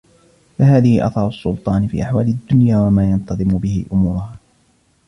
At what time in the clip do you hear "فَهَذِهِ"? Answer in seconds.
0.57-1.07